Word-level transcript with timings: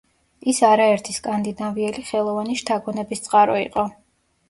ის 0.53 0.61
არაერთი 0.69 1.15
სკანდინავიელი 1.17 2.07
ხელოვანის 2.09 2.65
შთაგონების 2.67 3.27
წყარო 3.31 3.63
იყო. 3.71 3.91